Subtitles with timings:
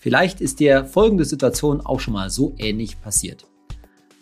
[0.00, 3.46] Vielleicht ist dir folgende Situation auch schon mal so ähnlich passiert.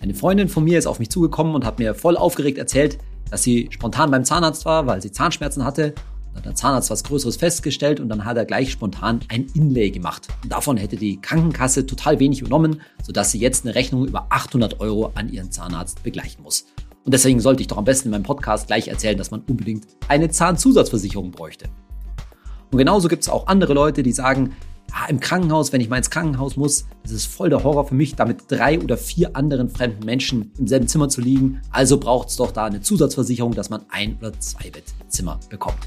[0.01, 2.97] Eine Freundin von mir ist auf mich zugekommen und hat mir voll aufgeregt erzählt,
[3.31, 5.95] dass sie spontan beim Zahnarzt war, weil sie Zahnschmerzen hatte.
[6.31, 9.91] Und hat der Zahnarzt was Größeres festgestellt und dann hat er gleich spontan ein Inlay
[9.91, 10.29] gemacht.
[10.43, 14.81] Und davon hätte die Krankenkasse total wenig übernommen, sodass sie jetzt eine Rechnung über 800
[14.81, 16.67] Euro an ihren Zahnarzt begleichen muss.
[17.05, 19.87] Und deswegen sollte ich doch am besten in meinem Podcast gleich erzählen, dass man unbedingt
[20.09, 21.67] eine Zahnzusatzversicherung bräuchte.
[22.73, 24.55] Und genauso gibt es auch andere Leute, die sagen,
[24.93, 27.95] ah, im Krankenhaus, wenn ich mal ins Krankenhaus muss, das ist voll der Horror für
[27.95, 31.61] mich, da mit drei oder vier anderen fremden Menschen im selben Zimmer zu liegen.
[31.71, 35.79] Also braucht es doch da eine Zusatzversicherung, dass man ein oder zwei Bettzimmer bekommt.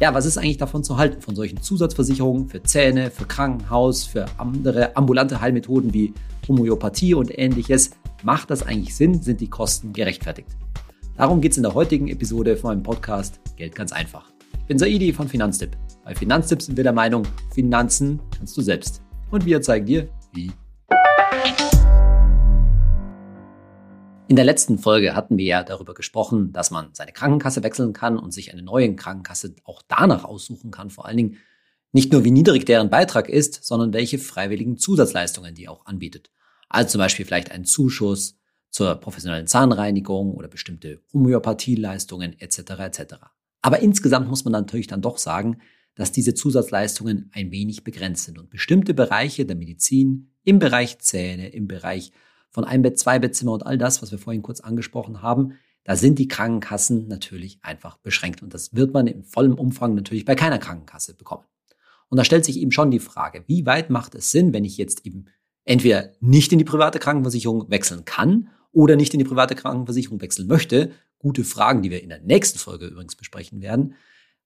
[0.00, 4.26] Ja, was ist eigentlich davon zu halten, von solchen Zusatzversicherungen für Zähne, für Krankenhaus, für
[4.38, 6.12] andere ambulante Heilmethoden wie
[6.48, 7.90] Homöopathie und ähnliches?
[8.24, 9.22] Macht das eigentlich Sinn?
[9.22, 10.48] Sind die Kosten gerechtfertigt?
[11.16, 14.33] Darum geht es in der heutigen Episode von meinem Podcast Geld ganz einfach.
[14.58, 15.76] Ich bin Saidi von Finanztipp.
[16.04, 19.02] Bei Finanztipps sind wir der Meinung, Finanzen kannst du selbst.
[19.30, 20.50] Und wir zeigen dir, wie.
[24.28, 28.18] In der letzten Folge hatten wir ja darüber gesprochen, dass man seine Krankenkasse wechseln kann
[28.18, 30.90] und sich eine neue Krankenkasse auch danach aussuchen kann.
[30.90, 31.36] Vor allen Dingen
[31.92, 36.30] nicht nur, wie niedrig deren Beitrag ist, sondern welche freiwilligen Zusatzleistungen die auch anbietet.
[36.68, 38.38] Also zum Beispiel vielleicht einen Zuschuss
[38.70, 42.58] zur professionellen Zahnreinigung oder bestimmte Homöopathieleistungen etc.
[42.80, 43.14] etc.
[43.64, 45.56] Aber insgesamt muss man natürlich dann doch sagen,
[45.94, 51.48] dass diese Zusatzleistungen ein wenig begrenzt sind und bestimmte Bereiche der Medizin im Bereich Zähne,
[51.48, 52.12] im Bereich
[52.50, 55.96] von ein Bett, zwei Bettzimmer und all das, was wir vorhin kurz angesprochen haben, da
[55.96, 60.34] sind die Krankenkassen natürlich einfach beschränkt und das wird man in vollem Umfang natürlich bei
[60.34, 61.44] keiner Krankenkasse bekommen.
[62.10, 64.76] Und da stellt sich eben schon die Frage, wie weit macht es Sinn, wenn ich
[64.76, 65.24] jetzt eben
[65.64, 70.48] entweder nicht in die private Krankenversicherung wechseln kann oder nicht in die private Krankenversicherung wechseln
[70.48, 70.90] möchte,
[71.24, 73.94] gute Fragen, die wir in der nächsten Folge übrigens besprechen werden,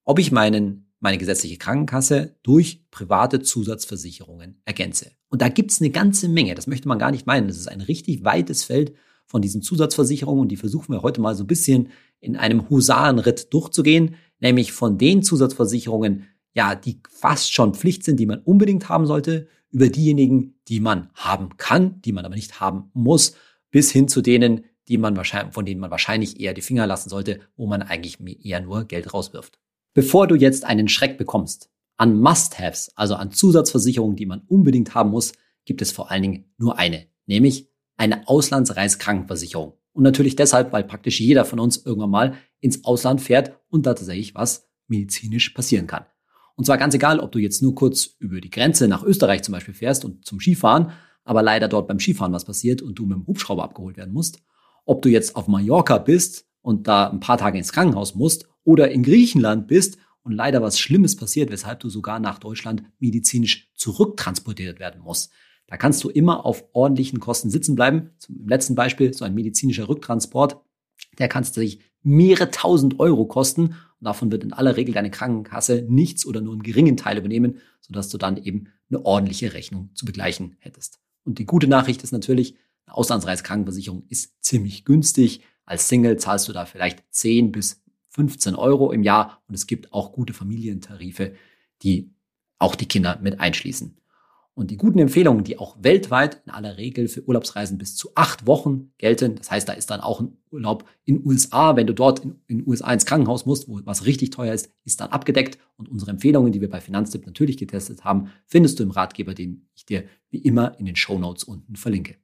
[0.04, 5.10] ob ich meinen meine gesetzliche Krankenkasse durch private Zusatzversicherungen ergänze.
[5.28, 7.48] Und da gibt's eine ganze Menge, das möchte man gar nicht meinen.
[7.48, 8.94] Das ist ein richtig weites Feld
[9.26, 11.88] von diesen Zusatzversicherungen und die versuchen wir heute mal so ein bisschen
[12.20, 18.26] in einem Husarenritt durchzugehen, nämlich von den Zusatzversicherungen, ja, die fast schon Pflicht sind, die
[18.26, 22.90] man unbedingt haben sollte, über diejenigen, die man haben kann, die man aber nicht haben
[22.94, 23.34] muss,
[23.72, 27.08] bis hin zu denen, die man wahrscheinlich, von denen man wahrscheinlich eher die Finger lassen
[27.08, 29.58] sollte, wo man eigentlich eher nur Geld rauswirft.
[29.94, 35.10] Bevor du jetzt einen Schreck bekommst, an Must-Haves, also an Zusatzversicherungen, die man unbedingt haben
[35.10, 35.32] muss,
[35.64, 39.74] gibt es vor allen Dingen nur eine, nämlich eine Auslandsreiskrankenversicherung.
[39.92, 43.94] Und natürlich deshalb, weil praktisch jeder von uns irgendwann mal ins Ausland fährt und da
[43.94, 46.06] tatsächlich was medizinisch passieren kann.
[46.54, 49.52] Und zwar ganz egal, ob du jetzt nur kurz über die Grenze nach Österreich zum
[49.52, 50.92] Beispiel fährst und zum Skifahren,
[51.24, 54.40] aber leider dort beim Skifahren was passiert und du mit dem Hubschrauber abgeholt werden musst,
[54.88, 58.90] ob du jetzt auf Mallorca bist und da ein paar Tage ins Krankenhaus musst oder
[58.90, 64.80] in Griechenland bist und leider was Schlimmes passiert, weshalb du sogar nach Deutschland medizinisch zurücktransportiert
[64.80, 65.30] werden musst.
[65.66, 68.10] Da kannst du immer auf ordentlichen Kosten sitzen bleiben.
[68.18, 70.60] Zum letzten Beispiel, so ein medizinischer Rücktransport,
[71.18, 75.10] der kannst du sich mehrere tausend Euro kosten und davon wird in aller Regel deine
[75.10, 79.90] Krankenkasse nichts oder nur einen geringen Teil übernehmen, sodass du dann eben eine ordentliche Rechnung
[79.94, 80.98] zu begleichen hättest.
[81.24, 82.54] Und die gute Nachricht ist natürlich,
[82.88, 85.42] eine Auslandsreiskrankenversicherung ist ziemlich günstig.
[85.64, 89.92] Als Single zahlst du da vielleicht 10 bis 15 Euro im Jahr und es gibt
[89.92, 91.34] auch gute Familientarife,
[91.82, 92.14] die
[92.58, 93.94] auch die Kinder mit einschließen.
[94.54, 98.46] Und die guten Empfehlungen, die auch weltweit in aller Regel für Urlaubsreisen bis zu acht
[98.46, 102.24] Wochen gelten, das heißt, da ist dann auch ein Urlaub in USA, wenn du dort
[102.24, 105.58] in, in USA ins Krankenhaus musst, wo was richtig teuer ist, ist dann abgedeckt.
[105.76, 109.68] Und unsere Empfehlungen, die wir bei Finanztipp natürlich getestet haben, findest du im Ratgeber, den
[109.76, 112.16] ich dir wie immer in den Show Notes unten verlinke.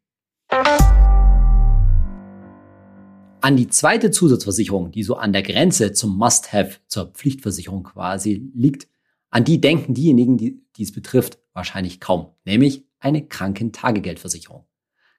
[3.40, 8.88] An die zweite Zusatzversicherung, die so an der Grenze zum Must-Have, zur Pflichtversicherung quasi liegt,
[9.30, 14.64] an die denken diejenigen, die, die es betrifft, wahrscheinlich kaum, nämlich eine Krankentagegeldversicherung.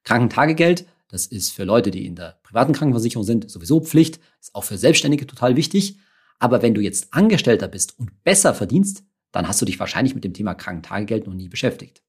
[0.03, 4.63] Krankentagegeld, das ist für Leute, die in der privaten Krankenversicherung sind, sowieso Pflicht, ist auch
[4.63, 5.99] für Selbstständige total wichtig.
[6.39, 10.23] Aber wenn du jetzt Angestellter bist und besser verdienst, dann hast du dich wahrscheinlich mit
[10.23, 12.04] dem Thema Krankentagegeld noch nie beschäftigt.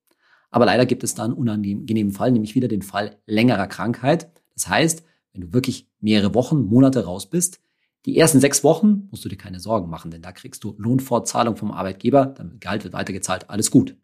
[0.57, 4.31] Aber leider gibt es da einen unangenehmen Fall, nämlich wieder den Fall längerer Krankheit.
[4.55, 5.05] Das heißt,
[5.35, 7.61] wenn du wirklich mehrere Wochen, Monate raus bist,
[8.07, 11.57] die ersten sechs Wochen musst du dir keine Sorgen machen, denn da kriegst du Lohnfortzahlung
[11.57, 13.99] vom Arbeitgeber, dein Gehalt wird weitergezahlt, alles gut.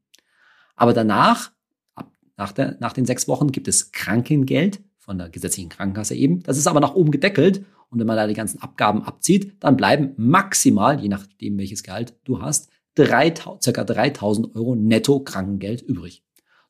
[0.76, 1.52] Aber danach,
[1.94, 6.42] ab, nach, der, nach den sechs Wochen, gibt es Krankengeld von der gesetzlichen Krankenkasse eben.
[6.42, 9.78] Das ist aber nach oben gedeckelt und wenn man da die ganzen Abgaben abzieht, dann
[9.78, 13.32] bleiben maximal, je nachdem welches Gehalt du hast, 3,
[13.62, 16.22] circa 3000 Euro netto Krankengeld übrig.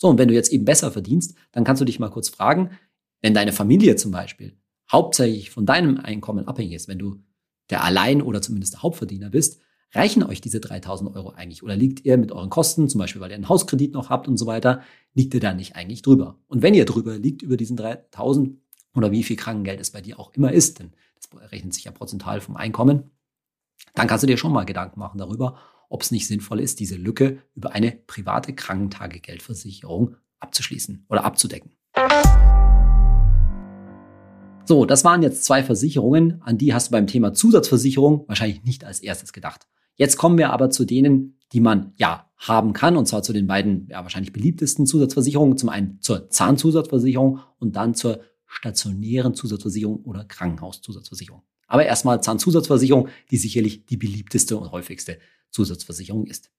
[0.02, 2.70] So, und wenn du jetzt eben besser verdienst, dann kannst du dich mal kurz fragen,
[3.20, 4.56] wenn deine Familie zum Beispiel
[4.90, 7.22] hauptsächlich von deinem Einkommen abhängig ist, wenn du
[7.70, 9.62] der Allein- oder zumindest der Hauptverdiener bist,
[9.94, 11.62] Reichen euch diese 3000 Euro eigentlich?
[11.62, 14.38] Oder liegt ihr mit euren Kosten, zum Beispiel weil ihr einen Hauskredit noch habt und
[14.38, 14.80] so weiter,
[15.12, 16.38] liegt ihr da nicht eigentlich drüber?
[16.48, 18.58] Und wenn ihr drüber liegt, über diesen 3000
[18.96, 21.92] oder wie viel Krankengeld es bei dir auch immer ist, denn das rechnet sich ja
[21.92, 23.10] prozentual vom Einkommen,
[23.94, 25.58] dann kannst du dir schon mal Gedanken machen darüber,
[25.92, 31.72] ob es nicht sinnvoll ist, diese Lücke über eine private Krankentagegeldversicherung abzuschließen oder abzudecken.
[34.64, 38.84] So, das waren jetzt zwei Versicherungen, an die hast du beim Thema Zusatzversicherung wahrscheinlich nicht
[38.84, 39.66] als erstes gedacht.
[39.96, 43.46] Jetzt kommen wir aber zu denen, die man ja haben kann, und zwar zu den
[43.46, 45.58] beiden ja, wahrscheinlich beliebtesten Zusatzversicherungen.
[45.58, 51.42] Zum einen zur Zahnzusatzversicherung und dann zur stationären Zusatzversicherung oder Krankenhauszusatzversicherung.
[51.66, 55.18] Aber erstmal Zahnzusatzversicherung, die sicherlich die beliebteste und häufigste
[55.52, 56.50] Zusatzversicherung ist.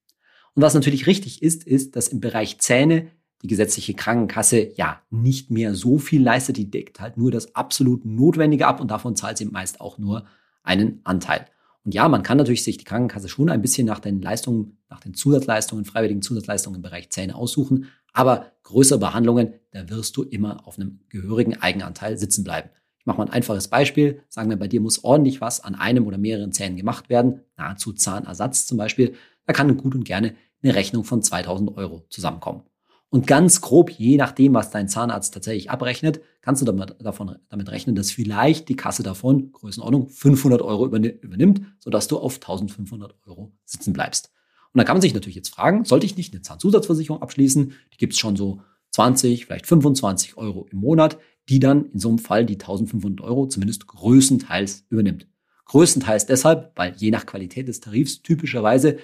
[0.54, 3.08] Und was natürlich richtig ist, ist, dass im Bereich Zähne
[3.42, 6.56] die gesetzliche Krankenkasse ja nicht mehr so viel leistet.
[6.56, 10.24] Die deckt halt nur das absolut Notwendige ab und davon zahlt sie meist auch nur
[10.62, 11.46] einen Anteil.
[11.84, 15.00] Und ja, man kann natürlich sich die Krankenkasse schon ein bisschen nach den Leistungen, nach
[15.00, 17.88] den Zusatzleistungen, freiwilligen Zusatzleistungen im Bereich Zähne aussuchen.
[18.14, 22.70] Aber größere Behandlungen, da wirst du immer auf einem gehörigen Eigenanteil sitzen bleiben.
[23.04, 24.22] Ich mache mal ein einfaches Beispiel.
[24.30, 27.92] Sagen wir, bei dir muss ordentlich was an einem oder mehreren Zähnen gemacht werden, nahezu
[27.92, 29.14] Zahnersatz zum Beispiel.
[29.44, 32.62] Da kann gut und gerne eine Rechnung von 2000 Euro zusammenkommen.
[33.10, 37.70] Und ganz grob, je nachdem, was dein Zahnarzt tatsächlich abrechnet, kannst du damit, davon, damit
[37.70, 43.52] rechnen, dass vielleicht die Kasse davon, Größenordnung, 500 Euro übernimmt, sodass du auf 1500 Euro
[43.66, 44.32] sitzen bleibst.
[44.72, 47.74] Und da kann man sich natürlich jetzt fragen, sollte ich nicht eine Zahnzusatzversicherung abschließen?
[47.92, 48.62] Die gibt es schon so
[48.92, 51.18] 20, vielleicht 25 Euro im Monat,
[51.48, 55.28] die dann in so einem Fall die 1500 Euro zumindest größtenteils übernimmt.
[55.66, 58.98] Größtenteils deshalb, weil je nach Qualität des Tarifs typischerweise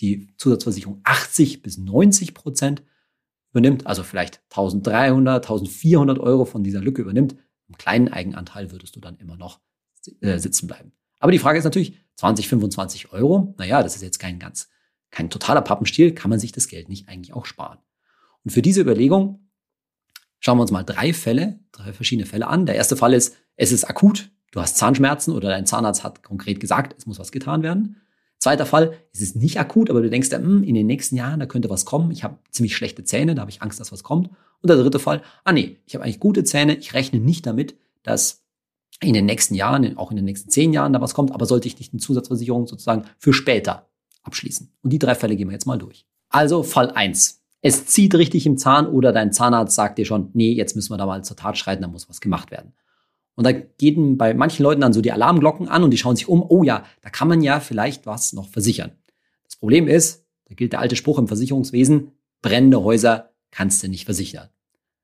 [0.00, 2.82] die Zusatzversicherung 80 bis 90 Prozent
[3.50, 7.36] übernimmt, also vielleicht 1300, 1400 Euro von dieser Lücke übernimmt,
[7.68, 9.60] im kleinen Eigenanteil würdest du dann immer noch
[10.20, 10.92] äh, sitzen bleiben.
[11.18, 14.68] Aber die Frage ist natürlich, 20, 25 Euro, naja, das ist jetzt kein ganz,
[15.10, 17.78] kein totaler Pappenstiel, kann man sich das Geld nicht eigentlich auch sparen?
[18.44, 19.49] Und für diese Überlegung
[20.40, 22.66] schauen wir uns mal drei Fälle, drei verschiedene Fälle an.
[22.66, 26.58] Der erste Fall ist, es ist akut, du hast Zahnschmerzen oder dein Zahnarzt hat konkret
[26.58, 27.96] gesagt, es muss was getan werden.
[28.38, 31.46] Zweiter Fall, es ist nicht akut, aber du denkst, hm, in den nächsten Jahren, da
[31.46, 32.10] könnte was kommen.
[32.10, 34.30] Ich habe ziemlich schlechte Zähne, da habe ich Angst, dass was kommt.
[34.62, 37.76] Und der dritte Fall, ah nee, ich habe eigentlich gute Zähne, ich rechne nicht damit,
[38.02, 38.42] dass
[39.02, 41.68] in den nächsten Jahren, auch in den nächsten zehn Jahren da was kommt, aber sollte
[41.68, 43.90] ich nicht eine Zusatzversicherung sozusagen für später
[44.22, 44.72] abschließen.
[44.82, 46.06] Und die drei Fälle gehen wir jetzt mal durch.
[46.28, 50.52] Also Fall eins: Es zieht richtig im Zahn oder dein Zahnarzt sagt dir schon, nee,
[50.52, 52.72] jetzt müssen wir da mal zur Tat schreiten, da muss was gemacht werden.
[53.34, 56.28] Und da gehen bei manchen Leuten dann so die Alarmglocken an und die schauen sich
[56.28, 58.92] um, oh ja, da kann man ja vielleicht was noch versichern.
[59.44, 62.12] Das Problem ist, da gilt der alte Spruch im Versicherungswesen,
[62.42, 64.48] brennende Häuser kannst du nicht versichern.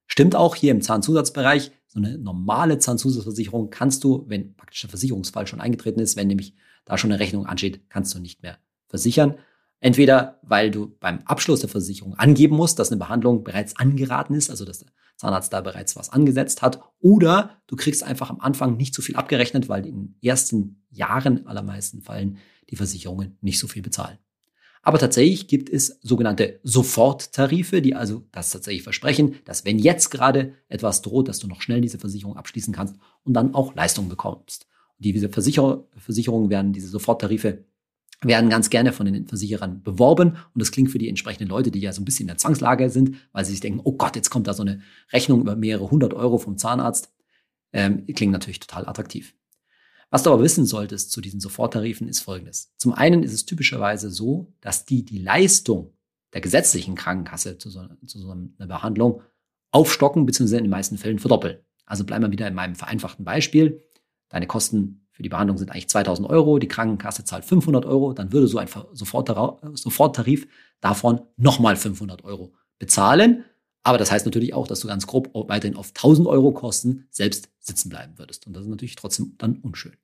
[0.06, 5.46] Stimmt auch hier im Zahnzusatzbereich, so eine normale Zahnzusatzversicherung kannst du, wenn praktisch der Versicherungsfall
[5.46, 6.54] schon eingetreten ist, wenn nämlich
[6.84, 8.58] da schon eine Rechnung ansteht, kannst du nicht mehr
[8.88, 9.36] versichern.
[9.80, 14.50] Entweder weil du beim Abschluss der Versicherung angeben musst, dass eine Behandlung bereits angeraten ist,
[14.50, 18.76] also dass der Zahnarzt da bereits was angesetzt hat, oder du kriegst einfach am Anfang
[18.76, 22.38] nicht so viel abgerechnet, weil in den ersten Jahren allermeisten Fällen
[22.70, 24.18] die Versicherungen nicht so viel bezahlen.
[24.82, 30.54] Aber tatsächlich gibt es sogenannte Soforttarife, die also das tatsächlich versprechen, dass wenn jetzt gerade
[30.68, 32.94] etwas droht, dass du noch schnell diese Versicherung abschließen kannst
[33.24, 34.68] und dann auch Leistungen bekommst.
[34.96, 37.64] Und diese Versicher Versicherungen werden, diese Soforttarife
[38.22, 41.80] werden ganz gerne von den Versicherern beworben und das klingt für die entsprechenden Leute, die
[41.80, 44.30] ja so ein bisschen in der Zwangslage sind, weil sie sich denken, oh Gott, jetzt
[44.30, 44.80] kommt da so eine
[45.12, 47.12] Rechnung über mehrere hundert Euro vom Zahnarzt,
[47.72, 49.34] ähm, klingt natürlich total attraktiv.
[50.10, 52.72] Was du aber wissen solltest zu diesen Soforttarifen ist folgendes.
[52.76, 55.92] Zum einen ist es typischerweise so, dass die die Leistung
[56.32, 59.22] der gesetzlichen Krankenkasse zu so, zu so einer Behandlung
[59.72, 60.58] aufstocken bzw.
[60.58, 61.58] in den meisten Fällen verdoppeln.
[61.84, 63.84] Also bleiben wir wieder in meinem vereinfachten Beispiel.
[64.28, 68.34] Deine Kosten für die Behandlung sind eigentlich 2000 Euro, die Krankenkasse zahlt 500 Euro, dann
[68.34, 70.46] würde so ein Soforttarif
[70.82, 73.46] davon nochmal 500 Euro bezahlen.
[73.82, 77.48] Aber das heißt natürlich auch, dass du ganz grob weiterhin auf 1000 Euro Kosten selbst
[77.60, 78.46] sitzen bleiben würdest.
[78.46, 79.94] Und das ist natürlich trotzdem dann unschön.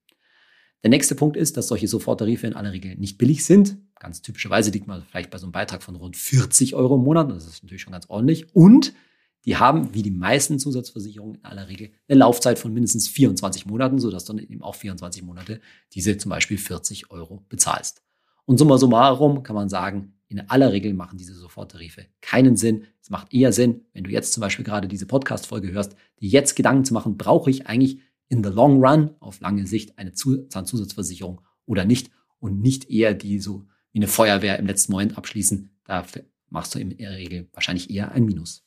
[0.82, 3.76] Der nächste Punkt ist, dass solche Soforttarife in aller Regel nicht billig sind.
[4.00, 7.30] Ganz typischerweise liegt man vielleicht bei so einem Beitrag von rund 40 Euro im Monat.
[7.30, 8.54] Das ist natürlich schon ganz ordentlich.
[8.54, 8.94] Und
[9.44, 13.98] die haben, wie die meisten Zusatzversicherungen in aller Regel, eine Laufzeit von mindestens 24 Monaten,
[13.98, 15.60] sodass du dann eben auch 24 Monate
[15.92, 18.02] diese zum Beispiel 40 Euro bezahlst.
[18.44, 22.84] Und summa summarum kann man sagen, in aller Regel machen diese Soforttarife keinen Sinn.
[23.00, 26.56] Es macht eher Sinn, wenn du jetzt zum Beispiel gerade diese Podcast-Folge hörst, die jetzt
[26.56, 31.42] Gedanken zu machen, brauche ich eigentlich in the long run auf lange Sicht eine Zahnzusatzversicherung
[31.66, 35.70] oder nicht und nicht eher die so wie eine Feuerwehr im letzten Moment abschließen.
[35.84, 36.06] Da
[36.48, 38.64] machst du in der Regel wahrscheinlich eher ein Minus.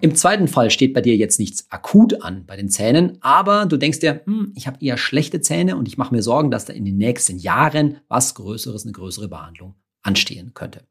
[0.00, 3.76] Im zweiten Fall steht bei dir jetzt nichts akut an bei den Zähnen, aber du
[3.76, 6.72] denkst dir, hm, ich habe eher schlechte Zähne und ich mache mir Sorgen, dass da
[6.72, 10.86] in den nächsten Jahren was Größeres, eine größere Behandlung anstehen könnte.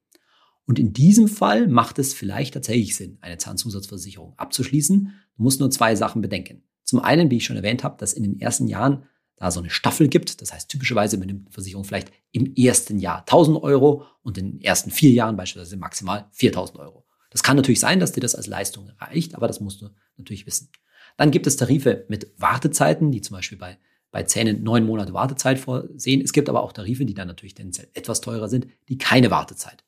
[0.66, 5.14] Und in diesem Fall macht es vielleicht tatsächlich Sinn, eine Zahnzusatzversicherung abzuschließen.
[5.38, 6.64] Du musst nur zwei Sachen bedenken.
[6.84, 9.04] Zum einen, wie ich schon erwähnt habe, dass in den ersten Jahren
[9.36, 10.42] da so eine Staffel gibt.
[10.42, 14.62] Das heißt, typischerweise benimmt eine Versicherung vielleicht im ersten Jahr 1000 Euro und in den
[14.62, 17.03] ersten vier Jahren beispielsweise maximal 4000 Euro.
[17.34, 20.46] Das kann natürlich sein, dass dir das als Leistung reicht, aber das musst du natürlich
[20.46, 20.70] wissen.
[21.18, 23.78] Dann gibt es Tarife mit Wartezeiten, die zum Beispiel bei,
[24.12, 26.22] bei Zähnen neun Monate Wartezeit vorsehen.
[26.22, 29.84] Es gibt aber auch Tarife, die dann natürlich tendenziell etwas teurer sind, die keine Wartezeit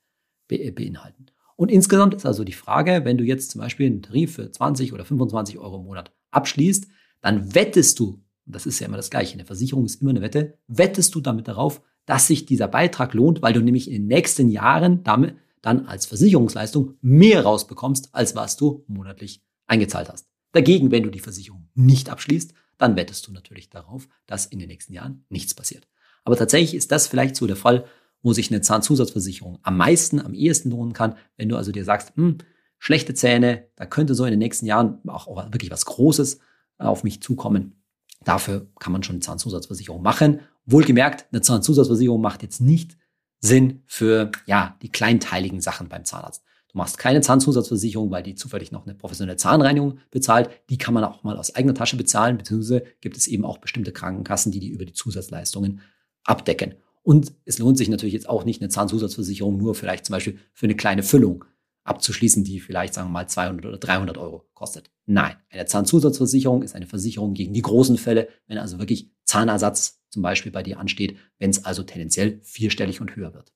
[0.48, 1.26] be beinhalten.
[1.56, 4.92] Und insgesamt ist also die Frage, wenn du jetzt zum Beispiel einen Tarif für 20
[4.92, 6.86] oder 25 Euro im Monat abschließt,
[7.22, 10.20] dann wettest du, und das ist ja immer das Gleiche, eine Versicherung ist immer eine
[10.20, 14.06] Wette, wettest du damit darauf, dass sich dieser Beitrag lohnt, weil du nämlich in den
[14.06, 15.34] nächsten Jahren damit
[15.66, 20.28] dann als Versicherungsleistung mehr rausbekommst, als was du monatlich eingezahlt hast.
[20.52, 24.68] Dagegen, wenn du die Versicherung nicht abschließt, dann wettest du natürlich darauf, dass in den
[24.68, 25.88] nächsten Jahren nichts passiert.
[26.24, 27.84] Aber tatsächlich ist das vielleicht so der Fall,
[28.22, 32.12] wo sich eine Zahnzusatzversicherung am meisten, am ehesten lohnen kann, wenn du also dir sagst,
[32.14, 32.38] hm,
[32.78, 36.38] schlechte Zähne, da könnte so in den nächsten Jahren auch wirklich was Großes
[36.78, 37.82] äh, auf mich zukommen.
[38.24, 40.40] Dafür kann man schon eine Zahnzusatzversicherung machen.
[40.64, 42.96] Wohlgemerkt, eine Zahnzusatzversicherung macht jetzt nicht
[43.40, 46.42] Sinn für ja, die kleinteiligen Sachen beim Zahnarzt.
[46.72, 50.50] Du machst keine Zahnzusatzversicherung, weil die zufällig noch eine professionelle Zahnreinigung bezahlt.
[50.68, 53.92] Die kann man auch mal aus eigener Tasche bezahlen, beziehungsweise gibt es eben auch bestimmte
[53.92, 55.80] Krankenkassen, die die über die Zusatzleistungen
[56.24, 56.74] abdecken.
[57.02, 60.66] Und es lohnt sich natürlich jetzt auch nicht, eine Zahnzusatzversicherung nur vielleicht zum Beispiel für
[60.66, 61.44] eine kleine Füllung
[61.84, 64.90] abzuschließen, die vielleicht, sagen wir mal, 200 oder 300 Euro kostet.
[65.06, 70.22] Nein, eine Zahnzusatzversicherung ist eine Versicherung gegen die großen Fälle, wenn also wirklich Zahnersatz zum
[70.22, 73.52] Beispiel bei dir ansteht, wenn es also tendenziell vierstellig und höher wird.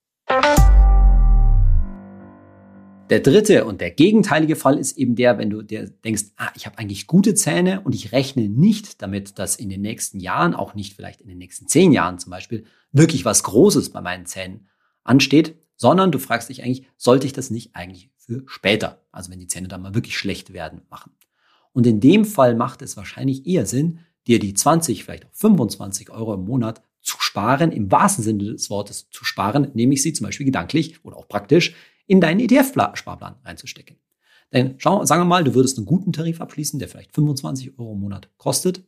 [3.09, 6.67] Der dritte und der gegenteilige Fall ist eben der, wenn du dir denkst, ah, ich
[6.67, 10.75] habe eigentlich gute Zähne und ich rechne nicht damit, dass in den nächsten Jahren, auch
[10.75, 14.69] nicht vielleicht in den nächsten zehn Jahren zum Beispiel, wirklich was Großes bei meinen Zähnen
[15.03, 19.41] ansteht, sondern du fragst dich eigentlich, sollte ich das nicht eigentlich für später, also wenn
[19.41, 21.13] die Zähne dann mal wirklich schlecht werden, machen.
[21.73, 26.11] Und in dem Fall macht es wahrscheinlich eher Sinn, dir die 20, vielleicht auch 25
[26.11, 30.27] Euro im Monat zu sparen, im wahrsten Sinne des Wortes zu sparen, nämlich sie zum
[30.27, 31.75] Beispiel gedanklich oder auch praktisch
[32.07, 33.97] in deinen ETF-Sparplan reinzustecken.
[34.53, 37.93] Denn schau, sagen wir mal, du würdest einen guten Tarif abschließen, der vielleicht 25 Euro
[37.93, 38.85] im Monat kostet,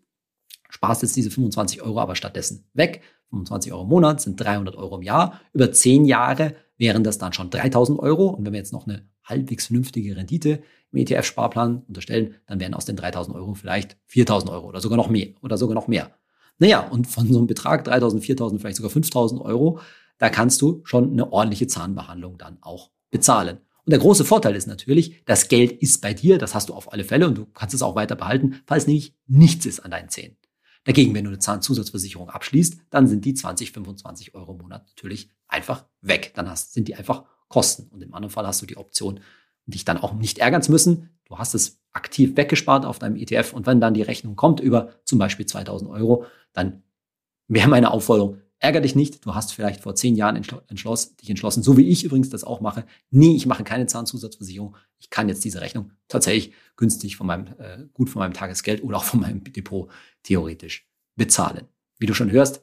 [0.68, 3.02] sparst jetzt diese 25 Euro aber stattdessen weg.
[3.30, 5.40] 25 Euro im Monat sind 300 Euro im Jahr.
[5.52, 8.28] Über 10 Jahre wären das dann schon 3000 Euro.
[8.28, 10.62] Und wenn wir jetzt noch eine halbwegs vernünftige Rendite
[10.92, 15.08] im ETF-Sparplan unterstellen, dann wären aus den 3000 Euro vielleicht 4000 Euro oder sogar noch
[15.08, 16.10] mehr oder sogar noch mehr.
[16.58, 19.80] Naja, und von so einem Betrag 3000, 4000, vielleicht sogar 5000 Euro,
[20.18, 23.58] da kannst du schon eine ordentliche Zahnbehandlung dann auch bezahlen.
[23.84, 26.92] Und der große Vorteil ist natürlich, das Geld ist bei dir, das hast du auf
[26.92, 30.08] alle Fälle und du kannst es auch weiter behalten, falls nämlich nichts ist an deinen
[30.08, 30.36] Zähnen.
[30.84, 35.30] Dagegen, wenn du eine Zahnzusatzversicherung abschließt, dann sind die 20, 25 Euro im Monat natürlich
[35.46, 36.32] einfach weg.
[36.34, 37.88] Dann hast, sind die einfach Kosten.
[37.90, 39.20] Und im anderen Fall hast du die Option,
[39.66, 41.10] dich dann auch nicht ärgern zu müssen.
[41.26, 44.94] Du hast es aktiv weggespart auf deinem ETF und wenn dann die Rechnung kommt über
[45.04, 46.82] zum Beispiel 2000 Euro, dann
[47.48, 49.26] wäre meine Aufforderung, ärger dich nicht.
[49.26, 52.62] Du hast vielleicht vor zehn Jahren entschloss, dich entschlossen, so wie ich übrigens das auch
[52.62, 52.86] mache.
[53.10, 54.76] Nee, ich mache keine Zahnzusatzversicherung.
[54.98, 58.96] Ich kann jetzt diese Rechnung tatsächlich günstig von meinem, äh, gut von meinem Tagesgeld oder
[58.96, 59.90] auch von meinem Depot
[60.22, 61.68] theoretisch bezahlen.
[61.98, 62.62] Wie du schon hörst,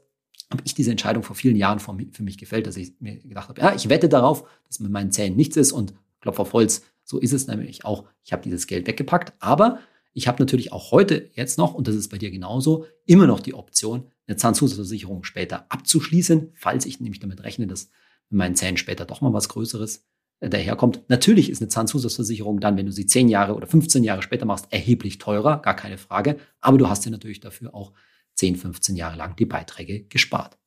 [0.51, 3.61] habe ich diese Entscheidung vor vielen Jahren für mich gefällt, dass ich mir gedacht habe,
[3.61, 7.19] ja, ich wette darauf, dass mit meinen Zähnen nichts ist und Klopf auf Holz, so
[7.19, 8.05] ist es nämlich auch.
[8.23, 9.79] Ich habe dieses Geld weggepackt, aber
[10.13, 13.39] ich habe natürlich auch heute jetzt noch, und das ist bei dir genauso, immer noch
[13.39, 17.89] die Option, eine Zahnzusatzversicherung später abzuschließen, falls ich nämlich damit rechne, dass
[18.29, 20.05] mit meinen Zähnen später doch mal was Größeres
[20.39, 21.01] äh, daherkommt.
[21.07, 24.67] Natürlich ist eine Zahnzusatzversicherung dann, wenn du sie 10 Jahre oder 15 Jahre später machst,
[24.71, 26.37] erheblich teurer, gar keine Frage.
[26.61, 27.93] Aber du hast dir natürlich dafür auch
[28.39, 30.57] 10, 15 Jahre lang die Beiträge gespart.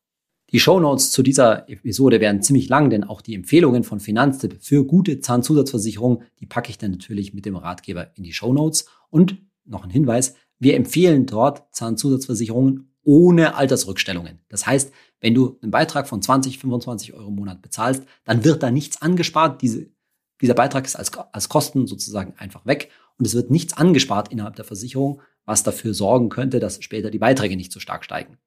[0.50, 4.84] Die Shownotes zu dieser Episode werden ziemlich lang, denn auch die Empfehlungen von Finanztipp für
[4.84, 8.84] gute Zahnzusatzversicherungen, die packe ich dann natürlich mit dem Ratgeber in die Shownotes.
[9.08, 14.40] Und noch ein Hinweis, wir empfehlen dort Zahnzusatzversicherungen ohne Altersrückstellungen.
[14.50, 18.62] Das heißt, wenn du einen Beitrag von 20, 25 Euro im Monat bezahlst, dann wird
[18.62, 19.62] da nichts angespart.
[19.62, 19.88] Diese,
[20.42, 24.57] dieser Beitrag ist als, als Kosten sozusagen einfach weg und es wird nichts angespart innerhalb
[24.57, 28.38] der Versicherung, was dafür sorgen könnte, dass später die Beiträge nicht so stark steigen.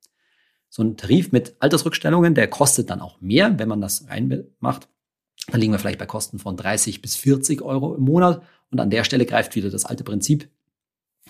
[0.69, 4.89] So ein Tarif mit Altersrückstellungen, der kostet dann auch mehr, wenn man das reinmacht.
[5.47, 8.41] Dann liegen wir vielleicht bei Kosten von 30 bis 40 Euro im Monat.
[8.71, 10.49] Und an der Stelle greift wieder das alte Prinzip,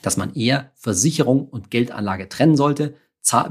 [0.01, 2.95] dass man eher Versicherung und Geldanlage trennen sollte.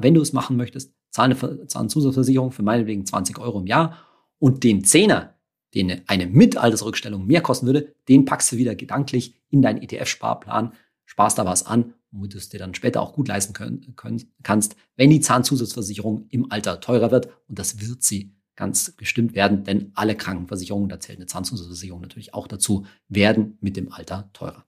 [0.01, 3.99] Wenn du es machen möchtest, zahl eine Zahnzusatzversicherung für meinetwegen 20 Euro im Jahr
[4.39, 5.34] und den Zehner,
[5.75, 10.73] den eine Mitaltersrückstellung mehr kosten würde, den packst du wieder gedanklich in deinen ETF-Sparplan,
[11.05, 14.23] sparst da was an, womit du es dir dann später auch gut leisten können, können,
[14.43, 17.29] kannst, wenn die Zahnzusatzversicherung im Alter teurer wird.
[17.49, 22.35] Und das wird sie ganz bestimmt werden, denn alle Krankenversicherungen, da zählt eine Zahnzusatzversicherung natürlich
[22.35, 24.65] auch dazu, werden mit dem Alter teurer.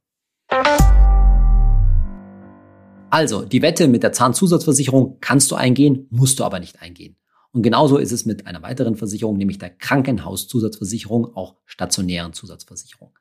[3.11, 7.17] Also, die Wette mit der Zahnzusatzversicherung kannst du eingehen, musst du aber nicht eingehen.
[7.57, 13.13] Und genauso ist es mit einer weiteren Versicherung, nämlich der Krankenhauszusatzversicherung, auch stationären Zusatzversicherung.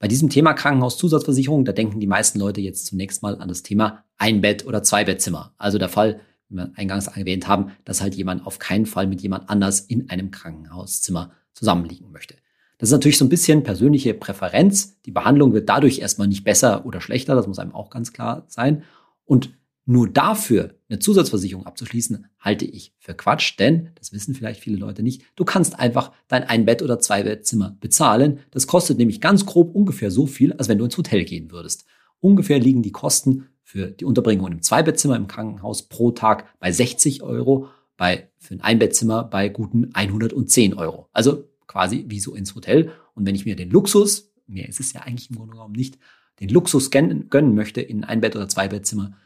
[0.00, 4.02] Bei diesem Thema Krankenhauszusatzversicherung, da denken die meisten Leute jetzt zunächst mal an das Thema
[4.18, 5.54] Ein-Bett- oder Zwei-Bettzimmer.
[5.58, 9.22] Also der Fall, wie wir eingangs erwähnt haben, dass halt jemand auf keinen Fall mit
[9.22, 12.34] jemand anders in einem Krankenhauszimmer zusammenliegen möchte.
[12.78, 15.00] Das ist natürlich so ein bisschen persönliche Präferenz.
[15.02, 18.44] Die Behandlung wird dadurch erstmal nicht besser oder schlechter, das muss einem auch ganz klar
[18.48, 18.82] sein.
[19.24, 19.52] Und
[19.84, 25.02] nur dafür eine Zusatzversicherung abzuschließen, halte ich für Quatsch, denn, das wissen vielleicht viele Leute
[25.02, 28.40] nicht, du kannst einfach dein Ein-Bett- oder Zwei-Bettzimmer bezahlen.
[28.50, 31.84] Das kostet nämlich ganz grob ungefähr so viel, als wenn du ins Hotel gehen würdest.
[32.20, 37.22] Ungefähr liegen die Kosten für die Unterbringung im Zwei-Bettzimmer im Krankenhaus pro Tag bei 60
[37.22, 41.08] Euro, bei, für ein Ein-Bettzimmer bei guten 110 Euro.
[41.12, 42.92] Also quasi wie so ins Hotel.
[43.14, 45.98] Und wenn ich mir den Luxus, mehr ist es ja eigentlich im Grunde genommen nicht,
[46.40, 49.16] den Luxus gönnen, möchte in ein Bett- oder Zwei-Bettzimmer,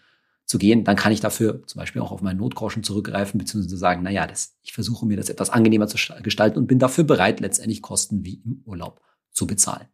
[0.47, 4.03] zu gehen, dann kann ich dafür zum Beispiel auch auf meinen Notgroschen zurückgreifen, beziehungsweise sagen,
[4.05, 7.41] na ja, das, ich versuche mir das etwas angenehmer zu gestalten und bin dafür bereit,
[7.41, 9.00] letztendlich Kosten wie im Urlaub
[9.33, 9.88] zu bezahlen.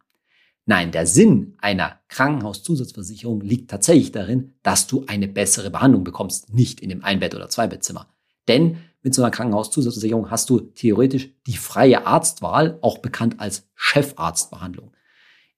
[0.65, 6.79] Nein, der Sinn einer Krankenhauszusatzversicherung liegt tatsächlich darin, dass du eine bessere Behandlung bekommst, nicht
[6.79, 8.07] in dem Einbett- oder Zweibettzimmer.
[8.47, 14.93] Denn mit so einer Krankenhauszusatzversicherung hast du theoretisch die freie Arztwahl, auch bekannt als Chefarztbehandlung.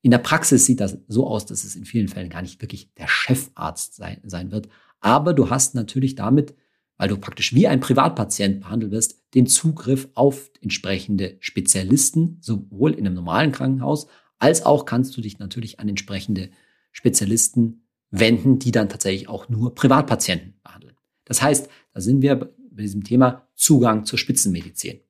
[0.01, 2.93] In der Praxis sieht das so aus, dass es in vielen Fällen gar nicht wirklich
[2.95, 4.69] der Chefarzt sein, sein wird,
[5.05, 6.55] aber du hast natürlich damit,
[6.97, 13.05] weil du praktisch wie ein Privatpatient behandelt wirst, den Zugriff auf entsprechende Spezialisten, sowohl in
[13.05, 14.07] einem normalen Krankenhaus,
[14.39, 16.49] als auch kannst du dich natürlich an entsprechende
[16.91, 20.95] Spezialisten wenden, die dann tatsächlich auch nur Privatpatienten behandeln.
[21.25, 25.01] Das heißt, da sind wir bei diesem Thema Zugang zur Spitzenmedizin.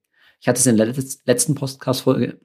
[0.41, 0.93] Ich hatte es in der
[1.25, 2.41] letzten Podcast-Folge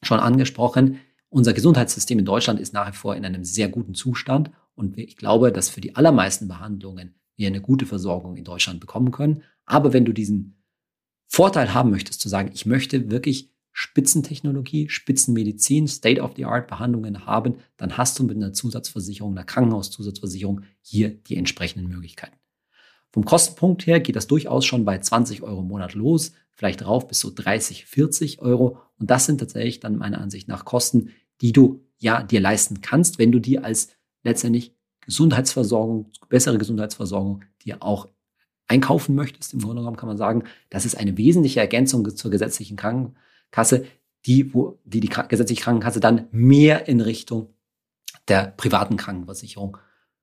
[0.00, 1.00] schon angesprochen.
[1.28, 5.16] Unser Gesundheitssystem in Deutschland ist nach wie vor in einem sehr guten Zustand und ich
[5.16, 9.42] glaube, dass für die allermeisten Behandlungen wir eine gute Versorgung in Deutschland bekommen können.
[9.66, 10.62] Aber wenn du diesen
[11.26, 18.24] Vorteil haben möchtest, zu sagen, ich möchte wirklich Spitzentechnologie, Spitzenmedizin, State-of-the-Art-Behandlungen haben, dann hast du
[18.24, 22.36] mit einer Zusatzversicherung, einer Krankenhauszusatzversicherung hier die entsprechenden Möglichkeiten.
[23.10, 27.08] Vom Kostenpunkt her geht das durchaus schon bei 20 Euro im Monat los, vielleicht rauf
[27.08, 28.78] bis so 30, 40 Euro.
[28.98, 31.10] Und das sind tatsächlich dann meiner Ansicht nach Kosten,
[31.40, 33.88] die du ja dir leisten kannst, wenn du die als
[34.24, 38.08] letztendlich Gesundheitsversorgung, bessere Gesundheitsversorgung dir auch
[38.66, 39.52] einkaufen möchtest.
[39.52, 43.84] Im Grunde genommen kann man sagen, das ist eine wesentliche Ergänzung zur gesetzlichen Krankenkasse,
[44.26, 47.54] die, wo, die, die gesetzliche Krankenkasse dann mehr in Richtung
[48.28, 49.76] der privaten Krankenversicherung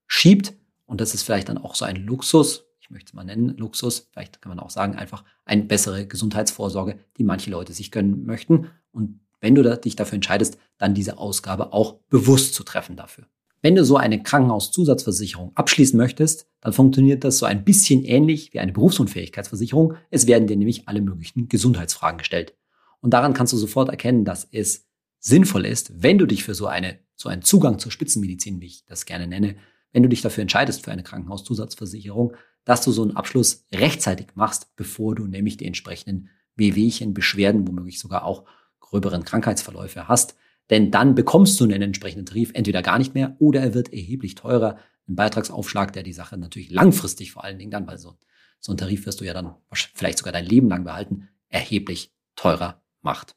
[0.07, 0.53] schiebt.
[0.85, 4.09] Und das ist vielleicht dann auch so ein Luxus, ich möchte es mal nennen, Luxus,
[4.11, 8.71] vielleicht kann man auch sagen, einfach eine bessere Gesundheitsvorsorge, die manche Leute sich gönnen möchten.
[8.91, 13.25] Und wenn du dich dafür entscheidest, dann diese Ausgabe auch bewusst zu treffen dafür.
[13.61, 18.59] Wenn du so eine Krankenhauszusatzversicherung abschließen möchtest, dann funktioniert das so ein bisschen ähnlich wie
[18.59, 19.95] eine Berufsunfähigkeitsversicherung.
[20.09, 22.55] Es werden dir nämlich alle möglichen Gesundheitsfragen gestellt.
[23.01, 24.87] Und daran kannst du sofort erkennen, dass es
[25.19, 28.85] sinnvoll ist, wenn du dich für so eine, so einen Zugang zur Spitzenmedizin, wie ich
[28.85, 29.55] das gerne nenne,
[29.91, 34.75] wenn du dich dafür entscheidest für eine Krankenhauszusatzversicherung, dass du so einen Abschluss rechtzeitig machst,
[34.75, 38.45] bevor du nämlich die entsprechenden Wehwehchen, Beschwerden, womöglich sogar auch
[38.79, 40.35] gröberen Krankheitsverläufe hast.
[40.71, 44.35] Denn dann bekommst du einen entsprechenden Tarif entweder gar nicht mehr oder er wird erheblich
[44.35, 44.77] teurer.
[45.07, 48.15] Ein Beitragsaufschlag, der die Sache natürlich langfristig vor allen Dingen dann, weil so,
[48.59, 49.53] so ein Tarif wirst du ja dann
[49.93, 53.35] vielleicht sogar dein Leben lang behalten, erheblich teurer macht.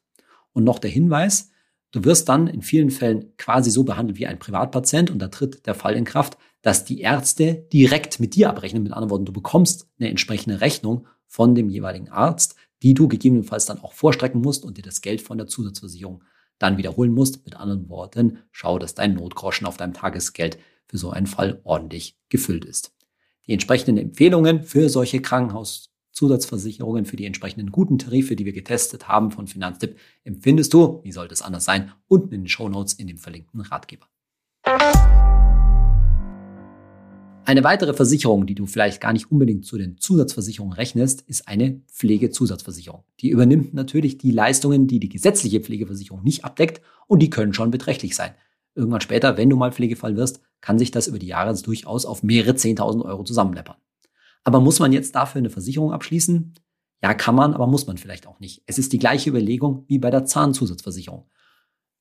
[0.53, 1.51] Und noch der Hinweis,
[1.91, 5.67] du wirst dann in vielen Fällen quasi so behandelt wie ein Privatpatient und da tritt
[5.67, 8.81] der Fall in Kraft, dass die Ärzte direkt mit dir abrechnen.
[8.81, 13.65] Mit anderen Worten, du bekommst eine entsprechende Rechnung von dem jeweiligen Arzt, die du gegebenenfalls
[13.65, 16.23] dann auch vorstrecken musst und dir das Geld von der Zusatzversicherung
[16.59, 17.45] dann wiederholen musst.
[17.45, 22.17] Mit anderen Worten, schau, dass dein Notgroschen auf deinem Tagesgeld für so einen Fall ordentlich
[22.29, 22.93] gefüllt ist.
[23.47, 29.31] Die entsprechenden Empfehlungen für solche Krankenhauszusatzversicherungen, für die entsprechenden guten Tarife, die wir getestet haben
[29.31, 33.07] von Finanztipp, empfindest du, wie sollte es anders sein, unten in den Show Notes in
[33.07, 34.07] dem verlinkten Ratgeber.
[37.47, 41.79] Eine weitere Versicherung, die du vielleicht gar nicht unbedingt zu den Zusatzversicherungen rechnest, ist eine
[41.91, 43.03] Pflegezusatzversicherung.
[43.19, 47.69] Die übernimmt natürlich die Leistungen, die die gesetzliche Pflegeversicherung nicht abdeckt und die können schon
[47.69, 48.31] beträchtlich sein.
[48.73, 52.23] Irgendwann später, wenn du mal Pflegefall wirst, kann sich das über die Jahre durchaus auf
[52.23, 53.77] mehrere 10.000 Euro zusammenleppern.
[54.43, 56.55] Aber muss man jetzt dafür eine Versicherung abschließen?
[57.03, 58.63] Ja, kann man, aber muss man vielleicht auch nicht.
[58.65, 61.29] Es ist die gleiche Überlegung wie bei der Zahnzusatzversicherung.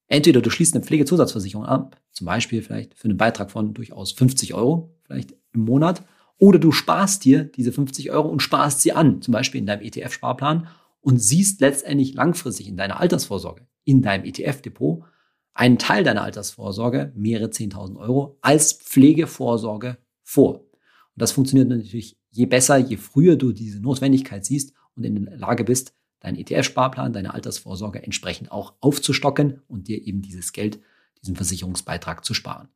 [0.07, 4.55] Entweder du schließt eine Pflegezusatzversicherung ab, zum Beispiel vielleicht für einen Beitrag von durchaus 50
[4.55, 6.05] Euro, vielleicht im Monat,
[6.39, 9.83] oder du sparst dir diese 50 Euro und sparst sie an, zum Beispiel in deinem
[9.83, 10.67] ETF-Sparplan
[11.01, 15.05] und siehst letztendlich langfristig in deiner Altersvorsorge, in deinem ETF-Depot,
[15.53, 20.61] einen Teil deiner Altersvorsorge, mehrere 10.000 Euro, als Pflegevorsorge vor.
[20.61, 25.37] Und das funktioniert natürlich je besser, je früher du diese Notwendigkeit siehst und in der
[25.37, 30.81] Lage bist, deinen ETF-Sparplan, deine Altersvorsorge entsprechend auch aufzustocken und dir eben dieses Geld,
[31.23, 32.69] diesen Versicherungsbeitrag zu sparen.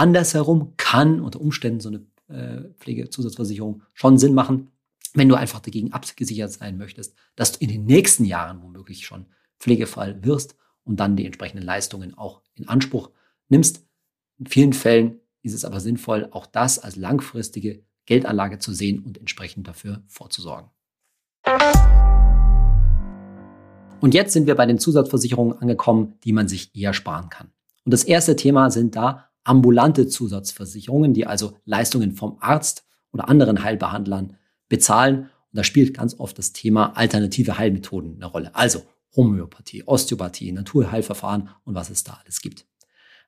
[0.00, 4.70] Andersherum kann unter Umständen so eine äh, Pflegezusatzversicherung schon Sinn machen,
[5.12, 9.26] wenn du einfach dagegen abgesichert sein möchtest, dass du in den nächsten Jahren womöglich schon
[9.58, 13.10] Pflegefall wirst und dann die entsprechenden Leistungen auch in Anspruch
[13.50, 13.84] nimmst.
[14.38, 19.18] In vielen Fällen ist es aber sinnvoll, auch das als langfristige Geldanlage zu sehen und
[19.18, 20.70] entsprechend dafür vorzusorgen.
[24.00, 27.52] Und jetzt sind wir bei den Zusatzversicherungen angekommen, die man sich eher sparen kann.
[27.84, 33.64] Und das erste Thema sind da ambulante Zusatzversicherungen, die also Leistungen vom Arzt oder anderen
[33.64, 34.36] Heilbehandlern
[34.68, 35.30] bezahlen.
[35.52, 38.54] Und da spielt ganz oft das Thema alternative Heilmethoden eine Rolle.
[38.54, 38.82] Also
[39.16, 42.66] Homöopathie, Osteopathie, Naturheilverfahren und was es da alles gibt.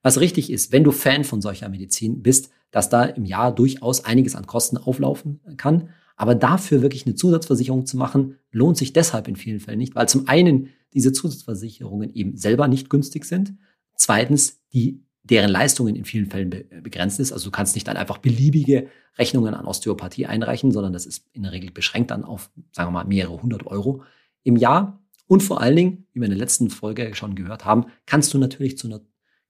[0.03, 4.05] Was richtig ist, wenn du Fan von solcher Medizin bist, dass da im Jahr durchaus
[4.05, 5.90] einiges an Kosten auflaufen kann.
[6.16, 10.09] Aber dafür wirklich eine Zusatzversicherung zu machen, lohnt sich deshalb in vielen Fällen nicht, weil
[10.09, 13.55] zum einen diese Zusatzversicherungen eben selber nicht günstig sind.
[13.96, 16.51] Zweitens, die deren Leistungen in vielen Fällen
[16.83, 17.33] begrenzt ist.
[17.33, 21.45] Also du kannst nicht dann einfach beliebige Rechnungen an Osteopathie einreichen, sondern das ist in
[21.45, 24.03] der Regel beschränkt dann auf, sagen wir mal, mehrere hundert Euro
[24.42, 25.03] im Jahr.
[25.27, 28.38] Und vor allen Dingen, wie wir in der letzten Folge schon gehört haben, kannst du
[28.38, 29.01] natürlich zu einer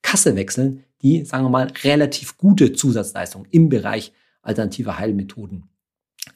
[0.03, 5.65] Kasse wechseln, die, sagen wir mal, relativ gute Zusatzleistungen im Bereich alternativer Heilmethoden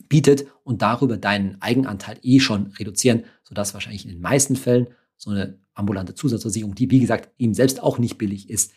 [0.08, 5.30] bietet und darüber deinen Eigenanteil eh schon reduzieren, sodass wahrscheinlich in den meisten Fällen so
[5.30, 8.72] eine ambulante Zusatzversicherung, die wie gesagt eben selbst auch nicht billig ist,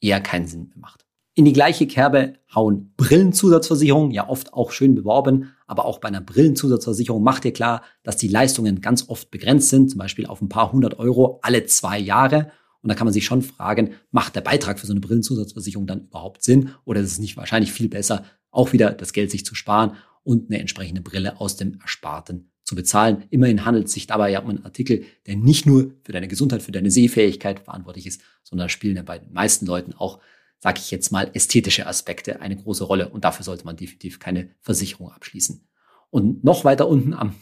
[0.00, 1.06] eher keinen Sinn mehr macht.
[1.34, 6.20] In die gleiche Kerbe hauen Brillenzusatzversicherungen, ja oft auch schön beworben, aber auch bei einer
[6.20, 10.48] Brillenzusatzversicherung macht dir klar, dass die Leistungen ganz oft begrenzt sind, zum Beispiel auf ein
[10.48, 12.50] paar hundert Euro alle zwei Jahre.
[12.82, 16.06] Und da kann man sich schon fragen, macht der Beitrag für so eine Brillenzusatzversicherung dann
[16.06, 16.70] überhaupt Sinn?
[16.84, 19.92] Oder ist es nicht wahrscheinlich viel besser, auch wieder das Geld sich zu sparen
[20.24, 23.24] und eine entsprechende Brille aus dem Ersparten zu bezahlen.
[23.30, 26.62] Immerhin handelt es sich dabei ja um einen Artikel, der nicht nur für deine Gesundheit,
[26.62, 30.20] für deine Sehfähigkeit verantwortlich ist, sondern spielen ja bei den meisten Leuten auch,
[30.60, 33.08] sage ich jetzt mal, ästhetische Aspekte eine große Rolle.
[33.08, 35.66] Und dafür sollte man definitiv keine Versicherung abschließen.
[36.10, 37.34] Und noch weiter unten am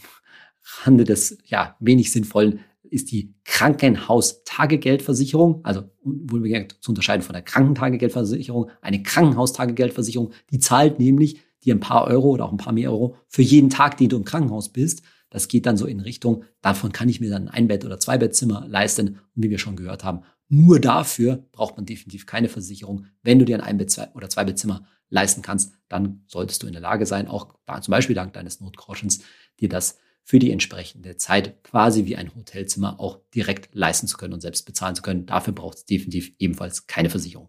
[0.83, 8.71] Rande des ja wenig sinnvollen ist die Krankenhaustagegeldversicherung, also wohlbemerkt zu unterscheiden von der Krankentagegeldversicherung,
[8.81, 13.17] eine Krankenhaustagegeldversicherung, die zahlt nämlich dir ein paar Euro oder auch ein paar mehr Euro
[13.27, 15.03] für jeden Tag, den du im Krankenhaus bist.
[15.31, 18.19] Das geht dann so in Richtung, davon kann ich mir dann ein Bett- oder zwei
[18.19, 19.09] Bettzimmer leisten.
[19.09, 23.07] Und wie wir schon gehört haben, nur dafür braucht man definitiv keine Versicherung.
[23.23, 26.73] Wenn du dir ein ein Bett- oder zwei Bettzimmer leisten kannst, dann solltest du in
[26.73, 29.21] der Lage sein, auch zum Beispiel dank deines Notgroschens,
[29.61, 34.35] dir das für die entsprechende Zeit quasi wie ein Hotelzimmer auch direkt leisten zu können
[34.35, 35.25] und selbst bezahlen zu können.
[35.25, 37.49] Dafür braucht es definitiv ebenfalls keine Versicherung.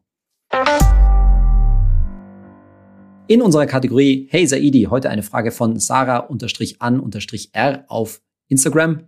[3.29, 9.03] In unserer Kategorie Hey Saidi, heute eine Frage von Sarah-an-r auf Instagram.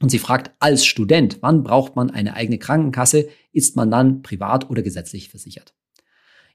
[0.00, 3.28] Und sie fragt, als Student, wann braucht man eine eigene Krankenkasse?
[3.52, 5.74] Ist man dann privat oder gesetzlich versichert?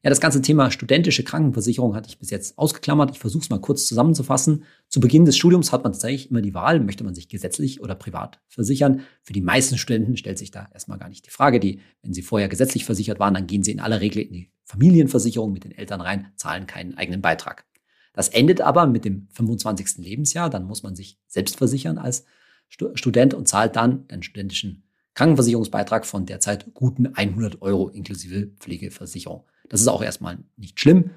[0.03, 3.11] Ja, das ganze Thema studentische Krankenversicherung hatte ich bis jetzt ausgeklammert.
[3.11, 4.63] Ich versuche es mal kurz zusammenzufassen.
[4.87, 7.93] Zu Beginn des Studiums hat man tatsächlich immer die Wahl, möchte man sich gesetzlich oder
[7.93, 9.01] privat versichern.
[9.21, 11.59] Für die meisten Studenten stellt sich da erstmal gar nicht die Frage.
[11.59, 14.51] Die, wenn sie vorher gesetzlich versichert waren, dann gehen sie in aller Regel in die
[14.63, 17.65] Familienversicherung mit den Eltern rein, zahlen keinen eigenen Beitrag.
[18.13, 19.97] Das endet aber mit dem 25.
[19.97, 20.49] Lebensjahr.
[20.49, 22.25] Dann muss man sich selbst versichern als
[22.69, 24.83] Student und zahlt dann den studentischen
[25.13, 29.45] Krankenversicherungsbeitrag von derzeit guten 100 Euro inklusive Pflegeversicherung.
[29.69, 31.11] Das ist auch erstmal nicht schlimm.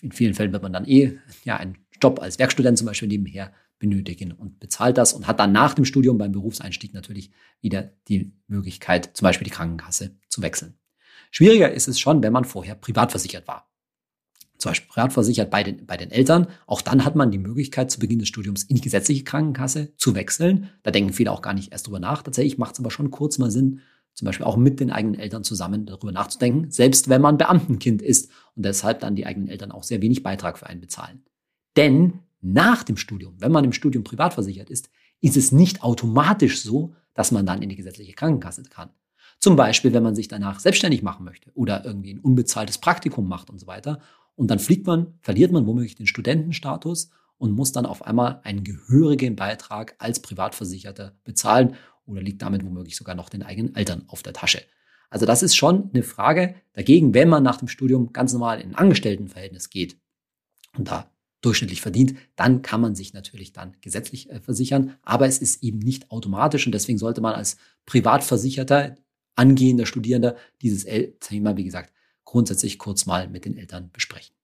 [0.00, 3.52] In vielen Fällen wird man dann eh ja einen Job als Werkstudent zum Beispiel nebenher
[3.78, 8.32] benötigen und bezahlt das und hat dann nach dem Studium beim Berufseinstieg natürlich wieder die
[8.46, 10.78] Möglichkeit, zum Beispiel die Krankenkasse zu wechseln.
[11.30, 13.71] Schwieriger ist es schon, wenn man vorher privat versichert war.
[14.62, 16.46] Zum Beispiel privat versichert bei den, bei den Eltern.
[16.68, 20.14] Auch dann hat man die Möglichkeit, zu Beginn des Studiums in die gesetzliche Krankenkasse zu
[20.14, 20.68] wechseln.
[20.84, 22.22] Da denken viele auch gar nicht erst drüber nach.
[22.22, 23.80] Tatsächlich macht es aber schon kurz mal Sinn,
[24.14, 28.30] zum Beispiel auch mit den eigenen Eltern zusammen darüber nachzudenken, selbst wenn man Beamtenkind ist
[28.54, 31.24] und deshalb dann die eigenen Eltern auch sehr wenig Beitrag für einen bezahlen.
[31.76, 36.62] Denn nach dem Studium, wenn man im Studium privat versichert ist, ist es nicht automatisch
[36.62, 38.90] so, dass man dann in die gesetzliche Krankenkasse kann.
[39.40, 43.50] Zum Beispiel, wenn man sich danach selbstständig machen möchte oder irgendwie ein unbezahltes Praktikum macht
[43.50, 43.98] und so weiter.
[44.34, 48.64] Und dann fliegt man, verliert man womöglich den Studentenstatus und muss dann auf einmal einen
[48.64, 51.74] gehörigen Beitrag als Privatversicherter bezahlen
[52.06, 54.62] oder liegt damit womöglich sogar noch den eigenen Eltern auf der Tasche.
[55.10, 56.54] Also das ist schon eine Frage.
[56.72, 59.98] Dagegen, wenn man nach dem Studium ganz normal in ein Angestelltenverhältnis geht
[60.76, 61.10] und da
[61.42, 64.96] durchschnittlich verdient, dann kann man sich natürlich dann gesetzlich äh, versichern.
[65.02, 68.96] Aber es ist eben nicht automatisch und deswegen sollte man als Privatversicherter,
[69.34, 70.86] angehender Studierender dieses
[71.20, 71.92] Thema, wie gesagt,
[72.24, 74.34] grundsätzlich kurz mal mit den Eltern besprechen.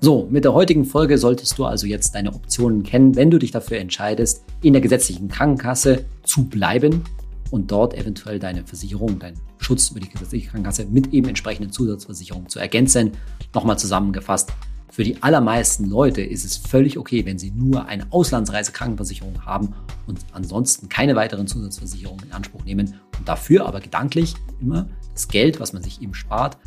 [0.00, 3.50] So, mit der heutigen Folge solltest du also jetzt deine Optionen kennen, wenn du dich
[3.50, 7.02] dafür entscheidest, in der gesetzlichen Krankenkasse zu bleiben
[7.50, 12.48] und dort eventuell deine Versicherung, deinen Schutz über die gesetzliche Krankenkasse mit eben entsprechenden Zusatzversicherungen
[12.48, 13.12] zu ergänzen.
[13.52, 14.52] Nochmal zusammengefasst,
[14.98, 19.72] für die allermeisten Leute ist es völlig okay, wenn sie nur eine Auslandsreisekrankenversicherung haben
[20.08, 25.60] und ansonsten keine weiteren Zusatzversicherungen in Anspruch nehmen und dafür aber gedanklich immer das Geld,
[25.60, 26.58] was man sich eben spart,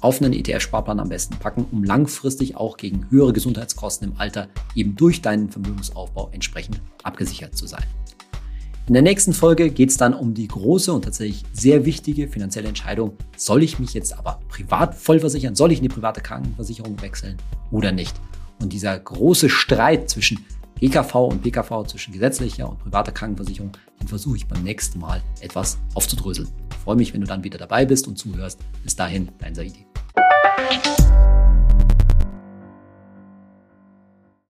[0.00, 4.96] auf einen ETF-Sparplan am besten packen, um langfristig auch gegen höhere Gesundheitskosten im Alter eben
[4.96, 7.84] durch deinen Vermögensaufbau entsprechend abgesichert zu sein.
[8.88, 12.68] In der nächsten Folge geht es dann um die große und tatsächlich sehr wichtige finanzielle
[12.68, 17.36] Entscheidung, soll ich mich jetzt aber privat vollversichern, soll ich in die private Krankenversicherung wechseln
[17.72, 18.14] oder nicht?
[18.60, 20.38] Und dieser große Streit zwischen
[20.78, 25.78] GKV und PKV, zwischen gesetzlicher und privater Krankenversicherung, den versuche ich beim nächsten Mal etwas
[25.94, 26.48] aufzudröseln.
[26.70, 28.60] Ich freue mich, wenn du dann wieder dabei bist und zuhörst.
[28.84, 29.84] Bis dahin, dein Saidi.